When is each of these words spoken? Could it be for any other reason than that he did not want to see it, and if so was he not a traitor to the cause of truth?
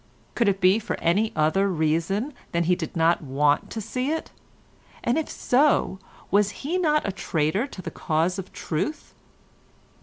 Could 0.33 0.49
it 0.49 0.59
be 0.59 0.79
for 0.79 0.99
any 0.99 1.31
other 1.35 1.67
reason 1.69 2.29
than 2.53 2.63
that 2.63 2.65
he 2.65 2.75
did 2.75 2.95
not 2.95 3.21
want 3.21 3.69
to 3.69 3.79
see 3.79 4.09
it, 4.09 4.31
and 5.03 5.15
if 5.15 5.29
so 5.29 5.99
was 6.31 6.65
he 6.65 6.79
not 6.79 7.07
a 7.07 7.11
traitor 7.11 7.67
to 7.67 7.83
the 7.83 7.91
cause 7.91 8.39
of 8.39 8.51
truth? 8.51 9.13